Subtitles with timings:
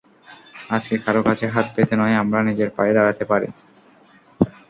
[0.69, 3.49] আজকে কারও কাছে হাত পেতে নয়, আমরা নিজের পায়ে দাঁড়াতে পারি।